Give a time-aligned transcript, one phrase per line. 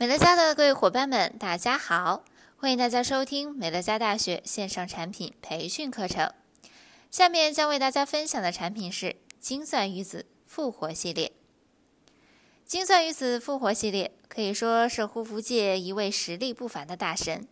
[0.00, 2.24] 美乐家的各位伙伴们，大家好！
[2.56, 6.32] 欢迎大家收听美乐家大学线上产品培训课程。
[7.10, 11.32] 下面将为大家分享的产品是精算鱼子复活系列。
[12.64, 17.46] 精算鱼子复活系列可以说是护肤界一位实力不凡的大神，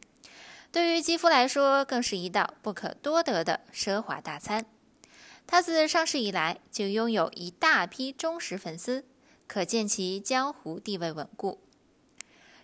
[0.73, 4.65] 对于肌肤来说更是一道不可多得的奢华大餐。
[5.47, 9.05] 它自上市以来就拥有一大批忠实粉丝，
[9.47, 11.61] 可见其江湖地位稳固。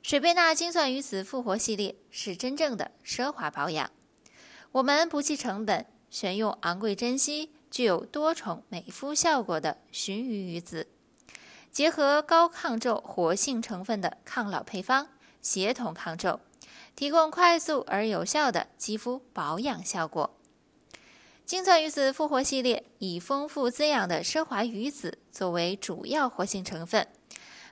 [0.04, 3.90] 水贝纳精算鱼子复活系列是真正的奢华保养，
[4.72, 10.88] 我们不计成本，选用昂贵珍稀、具有多重美肤效果的鲟鱼鱼子，
[11.72, 15.08] 结合高抗皱活性成分的抗老配方，
[15.40, 16.38] 协同抗皱，
[16.94, 20.36] 提供快速而有效的肌肤保养效果。
[21.46, 27.08] 精算鱼子复活系列以丰富滋养的奢华鱼子作为主要活性成分，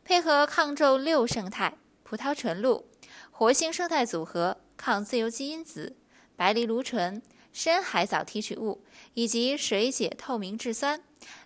[0.03, 1.75] 配合抗皱六胜肽。
[2.13, 2.85] 葡萄纯露、
[3.31, 5.97] 活性生态组合、抗自由基因子、
[6.37, 7.23] 白藜芦醇、
[7.55, 11.03] 深海藻提取物以及水解透明质酸，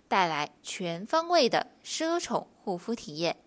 [0.09, 3.37] 带来全方位的奢宠护肤体验。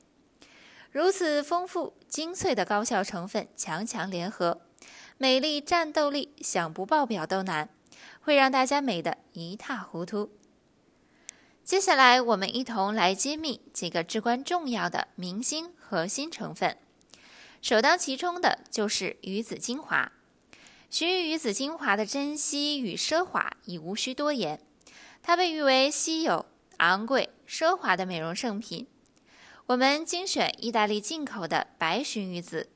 [0.90, 4.62] 如此丰富精粹的高效成分强强联合，
[5.18, 7.68] 美丽战斗力想不爆表都难，
[8.22, 10.30] 会让大家美得一塌糊涂。
[11.62, 16.78] 接下来，我们一同来揭秘几个至关重要的明星核心成分。
[17.62, 20.12] 首当其冲的就是鱼子精华，
[20.90, 24.62] 鲟鱼鱼子精华的珍稀与奢华已无需多言，
[25.22, 26.46] 它被誉为稀有、
[26.78, 28.86] 昂贵、奢华的美容圣品。
[29.66, 32.70] 我们精选意大利进口的白鲟鱼子，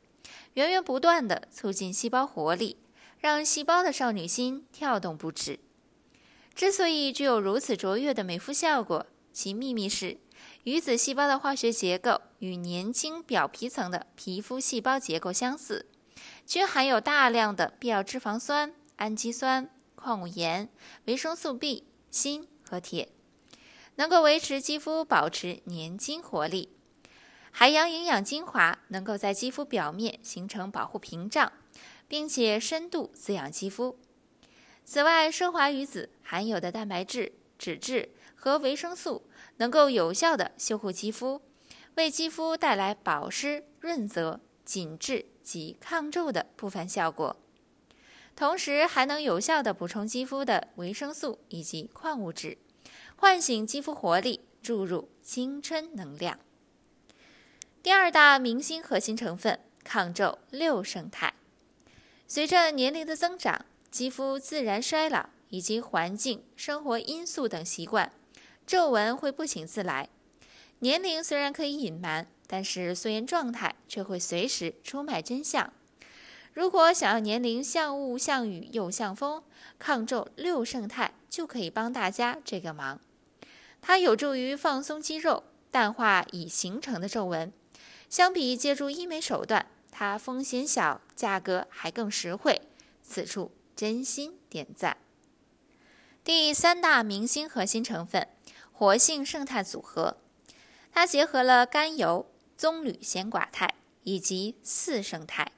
[0.53, 2.77] 源源不断地促进细胞活力，
[3.19, 5.59] 让细胞的少女心跳动不止。
[6.55, 10.19] 之所以具有如此卓越的美肤效果，其秘密是。
[10.65, 15.87] 鱼子细胞的化学结构与年轻表皮层的皮肤细胞结构相似，
[16.47, 20.69] 均含有大量的必要脂肪酸、氨基酸、矿物盐、
[21.05, 23.11] 维生素 B、锌和铁，
[23.97, 26.71] 能够维持肌肤保持年轻活力。
[27.51, 31.53] 海洋营养精华能够在肌肤表面形成保护屏障，
[32.09, 33.99] 并且深度滋养肌肤。
[34.85, 38.11] 此外，奢华鱼子含有的蛋白质、脂质
[38.45, 39.23] 和维生素。
[39.57, 41.41] 能够有效地修护肌肤，
[41.95, 47.37] 为肌肤带来保湿、润泽、紧致及抗皱的不凡效果，
[48.35, 52.59] 同时还能有效地补充肌肤的维生素以及矿物质，
[53.15, 56.41] 唤醒肌肤活力，注入青春能量。
[57.81, 61.35] 第二大明星核心成分抗皱六胜肽，
[62.27, 68.11] 随着年龄的增长，肌肤自然衰老以及环境、生活因素等习惯。
[68.67, 70.09] 皱纹会不请自来，
[70.79, 75.73] 年龄虽然可以隐瞒，但是素颜状态却会随时出卖真相。
[76.53, 79.43] 如果想要年龄像雾像雨又像风，
[79.79, 83.01] 抗皱六胜肽就可以帮大家这个忙。
[83.83, 87.53] 它有助于放松肌肉，淡化已形成的皱纹。
[88.09, 92.63] 相比借助医美手段，它风险小，价格还更实惠。
[93.03, 94.97] 此处真心点赞。
[96.23, 98.29] 第三大明星核心成分。
[98.77, 100.17] 活性胜肽组合，
[100.91, 105.53] 它结合了甘油、棕榈酰寡肽以及四胜肽，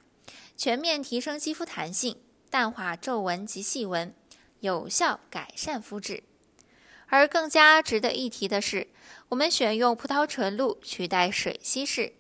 [0.55, 4.15] 全面提升肌肤弹性，淡化皱纹及细纹，
[4.61, 6.25] 有效改善肤质。
[7.07, 8.89] 而更加值得一提的是，
[9.31, 12.13] 我们选用葡萄纯露取代水稀释，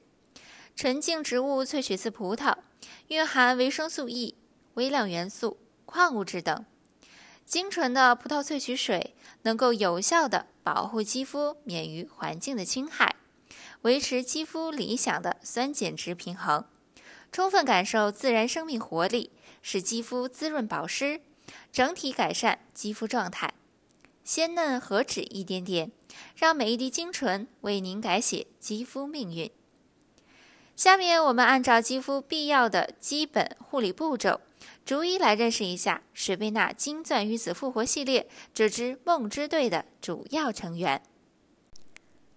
[0.74, 2.56] 纯净植物萃取自葡萄，
[3.08, 4.34] 蕴含维生素 E、
[4.74, 6.64] 微量元素、矿物质等。
[7.46, 13.14] 精纯的葡萄萃取水能够有效的保护肌肤免于环境的侵害，
[13.82, 16.64] 维持肌肤理想的酸碱值平衡，
[17.30, 19.30] 充分感受自然生命活力，
[19.62, 21.20] 使肌肤滋润保湿，
[21.70, 23.54] 整体改善肌肤状态。
[24.24, 25.92] 鲜嫩何止一点点，
[26.34, 29.48] 让每一滴精纯为您改写肌肤命运。
[30.74, 34.40] 下面我们按照肌肤必要的基本护理步骤。
[34.86, 41.02] 逐一来认识一下水贝纳金钻鱼子复活系列这支梦之队的主要成员。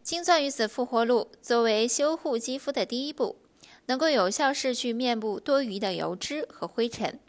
[0.01, 3.37] 金钻鱼子复活露作为修护肌肤的第一步，
[3.85, 7.19] 能够有效拭去面部多余的油脂和灰尘，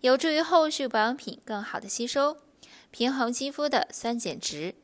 [0.00, 2.38] 有助于后续保养品更好的吸收，
[2.90, 4.74] 平衡肌肤的酸碱值。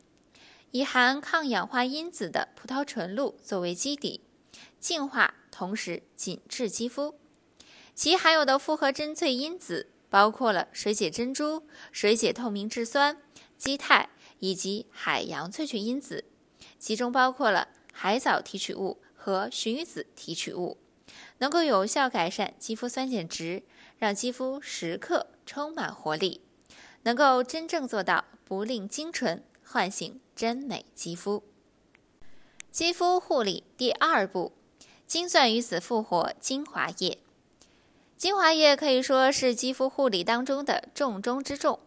[0.70, 4.20] 以含抗氧化因子的葡萄纯露作为基底，
[4.78, 7.16] 净化同时紧致肌肤。
[8.02, 11.62] 其含有的复合真萃因子包括了水解珍珠、
[11.92, 13.22] 水解透明质酸、
[13.56, 14.08] 基肽
[14.40, 16.24] 以及海洋萃取因子，
[16.80, 20.78] 其中包括了海藻提取物和鲟鱼子提取物，
[21.38, 23.62] 能够有效改善肌肤酸碱值，
[23.96, 26.40] 让肌肤时刻充满活力，
[27.04, 31.44] 能够真正做到不令精纯，唤醒真美肌肤。
[32.72, 34.50] 肌肤护理第二步，
[35.06, 37.18] 金钻鱼子复活精华液。
[38.22, 41.80] 精华液可以说是肌肤护理当中的重中之重。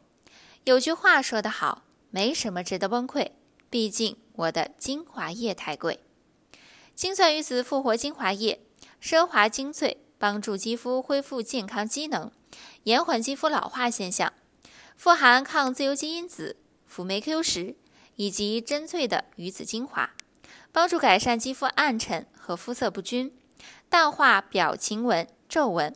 [0.66, 3.32] 有句话说得好，没什么值得崩溃，
[3.70, 6.02] 毕竟我的精华液太贵。
[6.94, 8.60] 精粹鱼子复活精华液，
[9.02, 12.30] 奢华精粹，帮助肌肤恢复健康机能，
[12.84, 14.34] 延缓肌肤老化现象。
[14.98, 17.78] 富含抗自由基因子、辅酶 Q 十
[18.18, 20.12] 以及珍萃的鱼子精华，
[20.74, 23.34] 帮助改善肌肤暗沉和肤色不均，
[23.88, 25.96] 淡化表情纹、皱纹，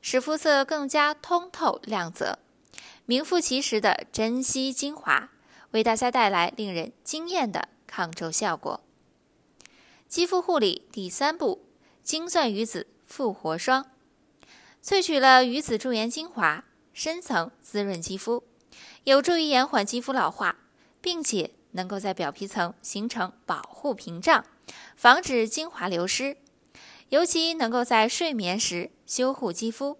[0.00, 2.38] 使肤色更加通透亮泽。
[3.06, 5.30] 名副其实的珍稀精华，
[5.70, 8.80] 为大家带来令人惊艳的抗皱效果。
[10.06, 11.64] 肌肤护理第三步，
[12.02, 13.86] 金钻鱼子复活霜，
[14.82, 18.44] 萃取了鱼子驻颜精华，深层滋润肌肤，
[19.04, 20.56] 有助于延缓肌肤老化，
[21.00, 24.44] 并且能够在表皮层形成保护屏障，
[24.96, 26.36] 防止精华流失。
[27.10, 29.98] 尤其能够在睡眠时修护肌肤，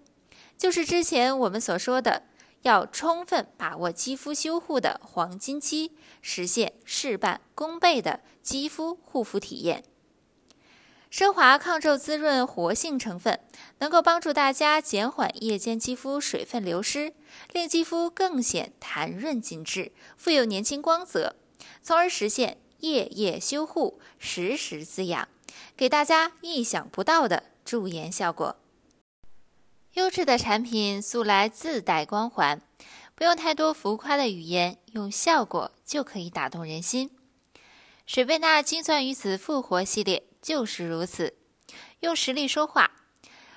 [0.56, 2.24] 就是之前我们所说的
[2.62, 9.84] 要充分把握肌肤修护的黄金期，实现事半功倍的肌肤护肤体验。
[11.10, 13.40] 奢华抗皱滋润活性成分，
[13.78, 17.14] 能够帮助大家减缓夜间肌肤水分流失，
[17.52, 21.36] 令肌肤更显弹润紧致，富有年轻光泽，
[21.80, 25.26] 从而实现夜夜修护、时时滋养，
[25.76, 28.56] 给大家意想不到的驻颜效果。
[29.94, 32.60] 优质的产品素来自带光环，
[33.14, 37.10] 不用太多浮夸的语言，用效果就可以打动人心。
[38.06, 40.24] 水贝纳金钻鱼子复活系列。
[40.40, 41.36] 就是如此，
[42.00, 42.92] 用实力说话。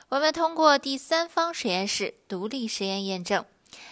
[0.10, 3.46] 我们通过第三方实验室独立实验验证，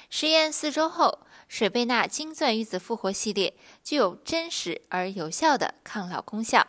[0.09, 3.53] 实验四周后，水贝纳金钻鱼子复活系列
[3.83, 6.65] 具有真实而有效的抗老功效，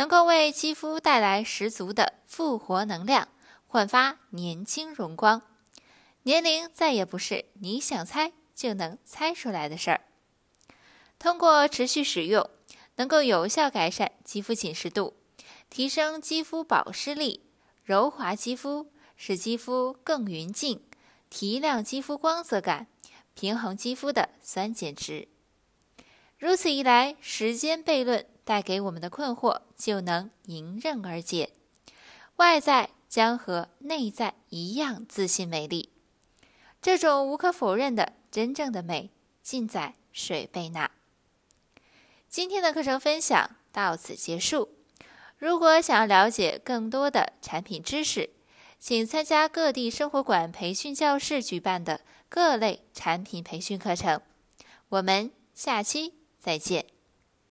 [0.00, 3.28] 能够为肌肤带来十足的复活能量，
[3.66, 5.42] 焕发年轻容光。
[6.22, 10.00] 年龄再也不是你想猜就能猜出来的事儿。
[11.18, 12.48] 通过持续使用，
[12.96, 15.12] 能够有效改善肌肤紧实度。
[15.68, 17.42] 提升肌肤保湿力，
[17.84, 20.82] 柔滑肌肤，使肌肤更匀净，
[21.28, 22.86] 提亮肌肤光泽感，
[23.34, 25.28] 平衡肌肤的酸碱值。
[26.40, 31.50] 如此一来，时间悖论带给我们的困惑就能迎刃而解，
[32.36, 35.90] 外在将和内在一样自信美丽。
[36.80, 39.10] 这种无可否认的真正的美，
[39.42, 40.90] 尽在水贝纳。
[42.30, 44.70] 今天的课程分享到此结束。
[45.36, 48.30] 如果想要了解更多的产品知识，
[48.78, 52.00] 请参加各地生活馆培训教室举办的
[52.30, 54.22] 各类产品培训课程。
[54.88, 56.99] 我们下期再见。